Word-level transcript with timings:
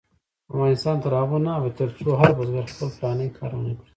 افغانستان 0.53 0.95
تر 1.03 1.11
هغو 1.19 1.37
نه 1.45 1.51
ابادیږي، 1.57 1.77
ترڅو 1.79 2.09
هر 2.21 2.31
بزګر 2.37 2.65
خپل 2.71 2.89
پلاني 2.97 3.27
کار 3.37 3.51
ونکړي. 3.55 3.87